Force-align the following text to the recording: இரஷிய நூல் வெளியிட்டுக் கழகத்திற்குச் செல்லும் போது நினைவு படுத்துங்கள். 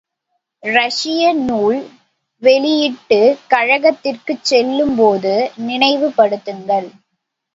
இரஷிய 0.63 1.33
நூல் 1.41 1.77
வெளியிட்டுக் 2.41 3.37
கழகத்திற்குச் 3.49 4.43
செல்லும் 4.43 4.95
போது 4.95 5.33
நினைவு 5.65 6.09
படுத்துங்கள். 6.17 6.89